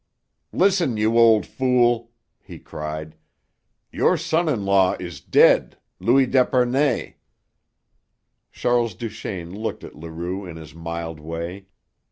[0.51, 2.09] "Listen, you old fool!"
[2.41, 3.15] he cried.
[3.91, 7.17] "Your son in law is dead Louis d'Epernay!"
[8.51, 11.67] Charles Duchaine looked at Leroux in his mild way.